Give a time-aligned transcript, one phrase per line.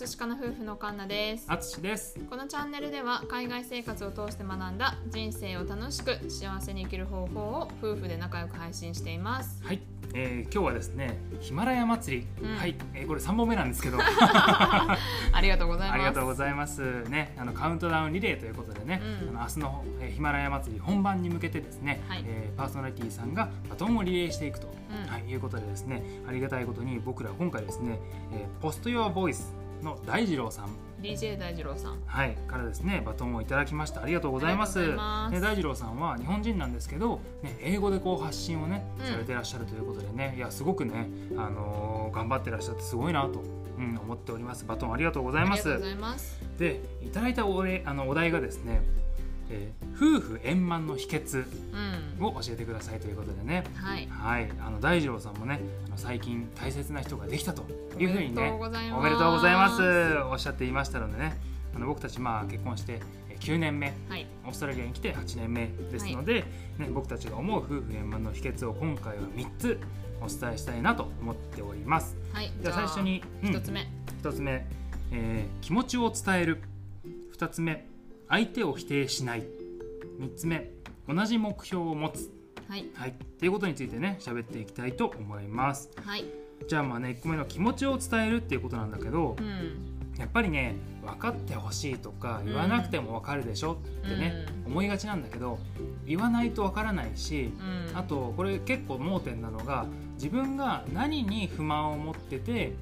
[0.00, 1.46] ます鹿の夫婦のカンナです。
[1.48, 2.18] あつしです。
[2.28, 9.62] このチャンネルでは海外生活を通して学んだ人生を楽しく幸せに生きる方法を夫婦で仲良く配信しています。
[9.64, 9.80] はい、
[10.12, 12.56] えー、今日はですねヒマラヤ祭り、うん。
[12.56, 13.96] はい、えーこれ三本目なんですけど。
[14.02, 14.98] あ
[15.40, 15.94] りがとうございます。
[15.94, 17.02] ありがとうございます。
[17.04, 19.28] ねあのカウントダウンリレーということでね、うん。
[19.30, 22.24] あの明日の、えーヒマラヤ祭り本番に向けてですね、はい。
[22.26, 25.10] えーパーソナリティさんがバトンをリレーしていくと、うん。
[25.10, 27.98] はい、いうことでですねありがたいことに僕ら今回ですね、
[28.34, 30.68] えーポストヨアボイスの大二郎さん。
[31.02, 32.00] DJ 大二郎さん。
[32.06, 34.02] はい、からですねバトンをいただきました。
[34.02, 34.80] ありがとうございます。
[34.80, 39.06] ね、大二郎さんは日本人なんですけど、ね、英語でこう発信をね、うん。
[39.06, 43.42] されてらっしゃるということでねいやすごくね、あのー頑張ってらっしゃってすごいなと、
[43.78, 44.64] うん、思っております。
[44.64, 45.68] バトンありがとうございます。
[45.70, 46.40] ありがとうございます。
[46.58, 48.80] でいただいたお礼あのお題がですね、
[49.50, 51.46] えー夫婦円満の秘訣
[52.18, 52.24] うん。
[52.26, 53.64] を教えてくださいということでね。
[53.76, 54.06] はい。
[54.10, 57.64] はい、あの大二郎さんもねあの最近大切な人ができたと
[57.98, 58.50] いうふうにね
[58.94, 59.82] おめでとうございます。
[60.30, 61.36] おっしゃっていましたのでね。
[61.74, 63.92] あの僕たちまあ結婚してえー9年目。
[64.08, 64.26] はい。
[64.46, 66.44] オーストラリアに来て8年目ですので、
[66.78, 69.80] ね、僕たちが思う夫婦円満の秘訣を今回は3つ
[70.20, 72.16] お伝えしたいなと思っております。
[72.32, 72.50] はい。
[72.62, 73.52] じゃあ最初にうん。
[73.52, 73.86] 一つ目、
[74.22, 74.66] 1つ目、
[75.12, 76.60] えー気持ちを伝える。
[77.38, 77.86] 2つ目
[78.28, 79.44] 相手を否定しない。
[80.20, 80.70] 3つ目
[81.08, 82.30] 同じ目標を持つ。
[82.68, 82.86] はい。
[82.94, 85.90] はい、っていうことについてね喋っていきたいと思います。
[86.04, 86.24] はい。
[86.66, 89.92] じゃあまあね1個目の気持ちを伝えるっていうことなんだけどうん。
[90.18, 93.74] やっぱりね分かってほしいとか言わなくても分かるでしょ？
[93.74, 95.58] ってね、思いがちなんだけど
[96.06, 97.52] 言わないと分からないし
[97.90, 97.96] うん。
[97.96, 102.72] あとこれ結構盲点なのが自分が何に不満を持ってて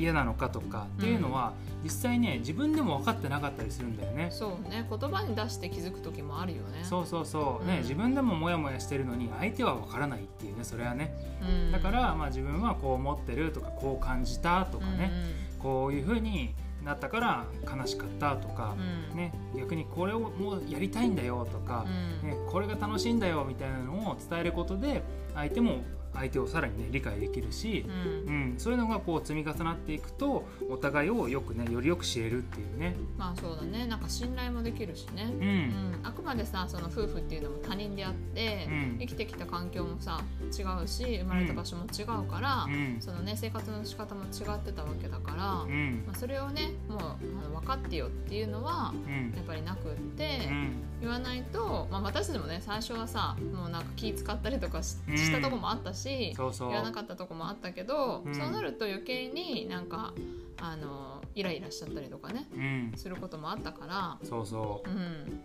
[0.00, 1.52] 嫌なのかとかっていうのは、
[1.84, 4.28] 実際ね自分でも分かってなかったりするんだよね。
[4.30, 4.86] そうね。
[4.88, 6.80] 言葉に出して気づく時もあるよね。
[6.84, 7.82] そうそうそう、ねうん。
[7.82, 11.14] 自分でもモヤモヤしてるのに相手は分からないっていうねそれはね。
[11.42, 11.72] うん。
[11.72, 15.12] だから、まあ、自分はこう思ってるとかこう感じたとかね、
[15.58, 19.16] こういうふうになったから悲しかったとかうん、うん。
[19.16, 21.84] ね、逆にこれをもうやりたいんだよとか
[22.22, 22.28] う、ん。
[22.28, 25.02] ね、これが楽しいんだよみたいなのを伝えることで
[25.34, 25.82] 相手も
[26.14, 27.86] 相手をさらにね理解できるし、
[28.26, 28.34] うん。
[28.34, 32.96] うん、そういうのがこう積み重なっていくとお互いをよくねよりよく知れるっていうね。
[33.16, 33.86] まあそうだね。
[33.86, 35.42] なんか信頼もできるしね、うん。
[35.42, 38.96] うん、あくまでさその夫婦っていうのも他人であって、うん。
[39.00, 42.96] 生きてきた環境もさ違うし生まれた場所も違うから、うん。
[43.00, 44.26] そのね生活の仕方も違
[44.56, 46.04] ってたわけだから、うん。
[46.06, 49.32] まあ、それをねもうあの分かってよっていうのはうん。
[49.36, 50.72] やっぱりなくって、うん。
[51.00, 54.96] 言わないと、まあ、私でもね最初はさもうなんか気使ったりとかし
[55.32, 55.99] たとこもあったし、
[56.36, 56.68] そうそう。
[56.68, 58.34] 言わなかったとこもあったけど、うん。
[58.34, 60.12] そうなると余計になんか
[60.60, 62.92] あのイライラしちゃったりとかねうん。
[62.96, 64.88] することもあったから、そうそう。
[64.88, 65.40] うん、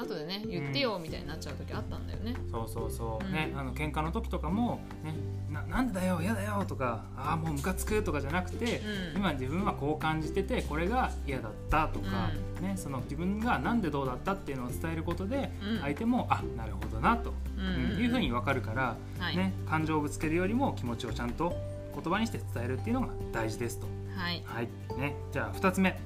[0.00, 2.36] 後でね言ってよみたいになっちゃう時あったんだよね。
[2.50, 3.32] そうそうそう、うん。
[3.32, 5.14] ねあの喧嘩の時とかもね
[5.50, 8.80] ななんでだよ嫌だよとかああもうムカつくとかじゃなくて、
[9.14, 9.20] うん。
[9.20, 15.80] 今自分はこう感じててこれが嫌だったとか、ねその自分がなんでどうだったっていうのを伝えることで、うん。
[15.80, 17.94] 相手もあなるほどなと、うん。
[17.94, 21.54] うんいうふうに分かるから、はい、ね感情をぶつけるよりも気持ちをちゃんと
[21.94, 23.86] 言葉にして伝えるっていうのが大事ですと。
[24.16, 24.42] はい。
[24.44, 24.68] はい。
[24.98, 25.98] ね、じゃあ2つ目。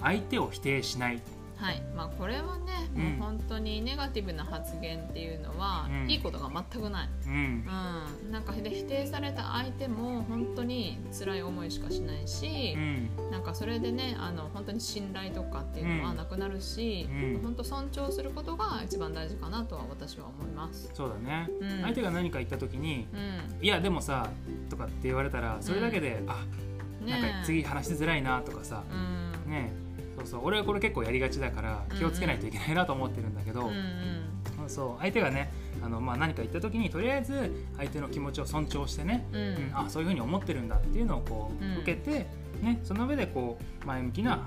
[0.00, 1.20] 相手を否定しない。
[1.58, 1.82] はい。
[1.96, 3.02] まあ、これはね、うん。
[3.02, 6.10] もう本当にネガティブな発言っていうのは、うん。
[6.10, 7.32] いいことが全くない、うん。
[8.24, 13.30] うん、なんかで否定された相手も本当に辛い思いしかしないしう、ん。
[13.32, 16.16] なんかそれでねあの本当に信頼とかっていうのはうん。
[16.16, 17.40] なくなるし、うん。
[17.42, 20.90] 本当尊重することが一番大事かなとは私は思います。
[20.94, 21.82] そうだね、うん。
[21.82, 23.64] 相手が何か言った時にうん。
[23.64, 24.30] いやでもさ
[24.70, 26.44] とかって言われたらそれだけで、あ
[27.04, 28.84] なんか次話しづらいなとかさ、
[29.46, 29.50] うん。
[29.50, 29.72] ね
[30.18, 30.40] そうそう。
[30.44, 33.74] 俺はこれ結構やりがちだから気をつけないといけないなと思ってるんだけど、うん
[34.62, 34.68] うん。
[34.68, 35.00] そう。
[35.00, 35.52] 相手がね
[35.82, 39.40] あの、まあ、何か言った時にとりあえず相手の気持ちを尊重してね、うん。
[39.40, 41.76] うんあそういうふうに思ってるんだっていうのをこう、うん。
[41.78, 42.26] 受けて、
[42.62, 44.46] ね、その上でこう前向きな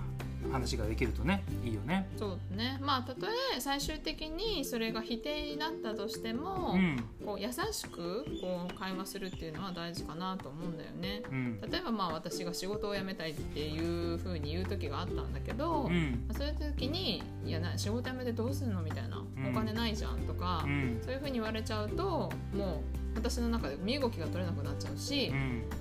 [0.51, 2.09] 話ができるとねいいよね。
[2.17, 11.21] そうねまあたとえ最終的にそれが否定になったとしても、うんこう優しくこう会話するっていうのは大事かなと思うんだよね。
[11.29, 22.81] うん例えばまあ私が仕事を辞めたいっていうふうに言う時があったんだけど、うんそういう時に「いやな仕事辞めてどうするの?」みたいな、んお金ないじゃん」とか、うんそういうふうに言われちゃうとも
[23.13, 25.31] う私の中で身動きが取れなくなっちゃうし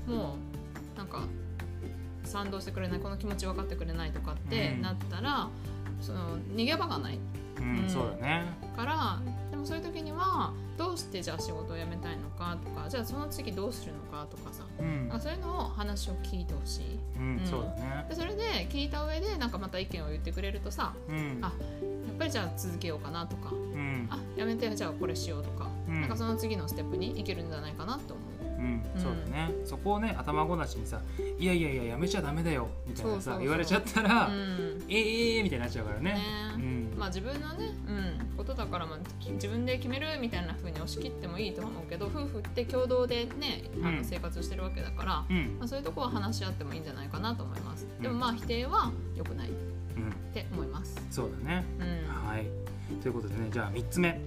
[0.09, 0.37] う、んも
[0.95, 1.23] うなんか
[2.31, 4.83] 賛同してくれないこの気持ち分かってくれないとかってうん。
[4.83, 5.49] なったら、
[6.01, 7.19] その逃げ場がない。
[7.59, 7.89] うんうん。
[7.89, 8.45] そうだね。
[8.77, 9.19] から
[9.51, 14.65] でもそういう時にはどうしてじゃあ仕事を辞めたいのかとかじゃあその次どうするのかとかさ。
[14.79, 15.21] うん。
[15.21, 16.85] そういうのを話を聞いてほしい。
[17.19, 17.47] うんうん。
[17.47, 18.07] そうだね。
[18.09, 21.39] でそれで聞いた上でなんかまた意見を言ってくれるとさうん。
[21.43, 21.53] あや
[22.13, 23.51] っぱりじゃあ続けようかなとか。
[23.53, 24.09] うん。
[24.11, 25.69] あやめてじゃあこれしようとか。
[25.89, 25.95] うん。
[25.95, 28.40] うんなんかその次のステップにいけるんじゃないかなと思う。
[28.61, 29.51] うん、そうだね。
[29.65, 31.01] そこをね頭ごなしにさ
[31.39, 34.83] 「いやいやいややめちゃダメだよ」みたいなさ言われちゃったら「うん。
[34.89, 36.13] えーえーみたいになっちゃうからね。
[36.13, 36.21] ね。
[36.57, 36.95] うん。
[36.99, 43.97] まあ自分のね、うん、ことだからまあき自分で決めるみたいな風に押し切ってもいいと思うけど夫婦って共同でねあうん。
[43.99, 45.57] の生活してるわけだから、うん。
[45.59, 47.87] まあ、そういうとこは話し合ってもいいんじゃないかなと思います。
[48.01, 49.53] でもうんまあ否定は良くないっ
[49.97, 51.01] うんて思います。
[51.11, 51.65] そうだね。
[51.79, 52.47] うんはい。
[53.03, 54.21] ということでねじゃあ3つ目。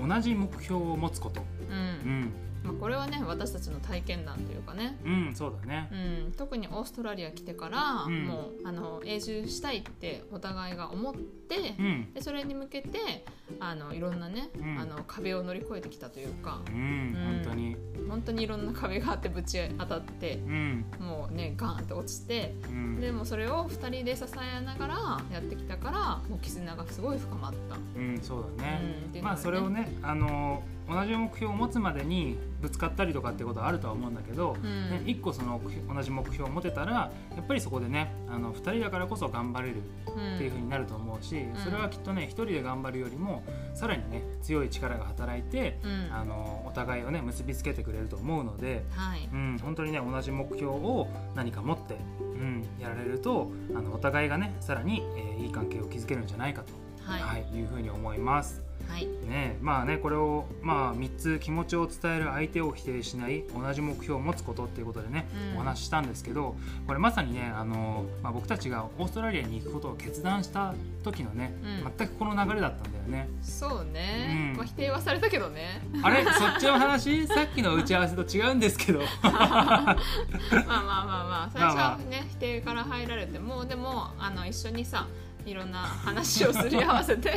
[0.00, 1.42] 同じ目標を持つこと。
[1.70, 1.76] うん。
[1.76, 1.80] う
[2.26, 2.32] ん
[2.62, 5.88] まあ、これはね私たちの体験談というかね、うんそうだね。
[5.92, 8.24] うん、特にオーストラリア来てから、うん。
[8.24, 11.20] もうあの永住したいってお互いが思って、
[11.56, 12.12] うん。
[12.14, 13.24] でそれに向けて
[13.58, 14.78] あのいろんなね、うん。
[14.78, 16.60] あの壁を乗り越えてきたというか。
[16.68, 17.76] うんうん本当に。
[18.08, 20.84] 本当にいろんな壁があってぶち当たってうん。
[20.98, 23.00] もうねガーンって落ちてうん。
[23.00, 27.76] でもそれを2人で支えながらやってきたからもう絆がすごい深まった。
[27.96, 28.80] うんそうだね。
[28.82, 34.90] うんっていうのがまあそれをねあの同じ目標を持つまでにぶつかったりとかってことはあるとは思うんだけど、うん。
[34.90, 37.10] ね、1個その同じ目標を持てたらや
[37.40, 39.76] っぱりそこでねあの2人だからこそ頑張れる
[40.16, 41.56] うんっていう風になると思うし、ん。
[41.56, 43.42] それはきっとね1人で頑張るよりも
[43.74, 46.12] さらにね強い力が働いて、うん。
[46.12, 49.28] あのお互いをね結びつけてくれると思うので、はい。
[49.32, 56.72] うん、本当にね同じ目標を何か持って、うん、やられるとあのお互いがねさらに、えーいい関係を築けるんじゃないかと、
[57.02, 57.22] はい。
[57.22, 58.69] はい、いうふうに思います。
[58.90, 59.06] はい。
[59.28, 65.56] ねまあねこれを、まあ、3つ気持ちを伝える相手を否定しない同じ目標を持つことっていうことでね、うん。
[65.58, 66.56] お話ししたんですけど
[66.86, 71.92] これまさにねあの、まあ、僕たちがオーストラリアに行くことを決断した時のね、うん。
[71.96, 73.28] 全くこの流れだったんだよね。
[73.42, 74.56] そうね、うん。
[74.56, 75.82] まあ、否定はされたけどね。
[76.02, 76.24] あれ？
[76.24, 77.26] そっちの話？
[77.28, 79.00] さっきの打ち合わせと違うんですけど。
[79.00, 79.96] まあまあ
[80.66, 85.06] まあまあ最初まあまはね否定から入られてもでもあの一緒にさ
[85.46, 87.32] いろんな話をすり合わせて。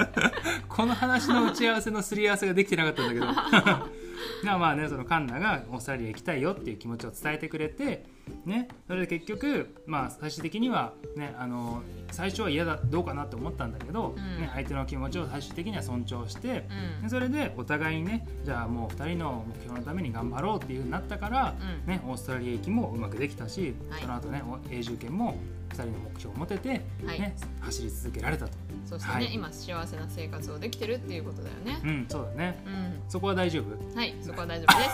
[0.68, 3.26] この話の打ち合わせのすり合わせができてなかったんだけど。
[4.42, 8.04] まあまあねそのカンナがオーストラリア行きたいよっていう気持ちを伝えてくれて
[8.44, 14.40] ねそれで結局まあ最終的にはねあの最初は嫌だどうかなって思ったんだけど、うん。
[14.40, 16.66] ね、相手の気持ちを最終的には尊重して、
[16.98, 17.02] うん。
[17.02, 21.90] でそれでお互いにねじゃあもう2人の目標のために頑張ろうっていうふうになったから、うん。
[21.90, 24.02] ね、オーストラリア行きもうまくできたし、はい。
[24.02, 25.36] その後ねお永住権も
[25.74, 27.20] 2人の目標を持てて、はい。
[27.20, 28.52] ね走り続けられたと。
[28.86, 29.34] そしてね、はい。
[29.34, 31.80] 今幸せな生活をできてるっていうことだよね。
[31.84, 32.62] うん、そうだね。
[32.66, 33.02] うん。
[33.08, 33.96] そこは大丈夫？
[33.98, 34.84] はいそこは大丈夫で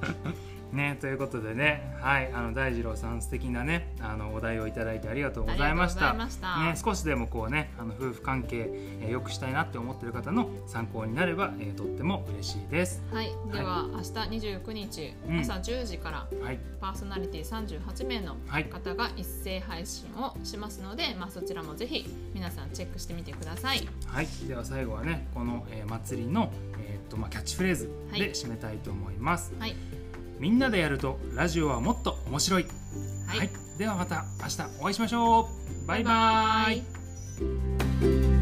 [0.00, 0.05] す
[0.76, 6.14] ね、ということでね、はい、あの大二郎さん素敵なね、あのお題をいただいてありがとうございました。
[6.28, 6.62] した。
[6.62, 8.68] ね、少しでもこうね、あの夫婦関係、
[9.00, 13.02] えー良くしたいなって思ってる方の参考になれば、えーとっても嬉しいです。
[13.10, 14.04] はいでは、明日
[14.50, 15.40] 29日うん。
[15.40, 18.64] 朝10時からはい、パーソナリティ38名のはい。
[18.66, 23.88] 方が一斉配信をしますので、まあ、そちらもぜひ皆さんチェックしてみてください。
[24.06, 28.20] はい、では最後はね、この、えー祭りの、えーとまあキャッチフレーズはい。
[28.20, 29.54] で締めたいと思います。
[29.58, 29.74] はい
[30.38, 32.66] みんなでやるとラジオはもっと面白い、
[33.26, 35.48] はい、はい、ではまた明日お会いしましょ
[35.84, 35.86] う。
[35.86, 38.35] バイバーイ。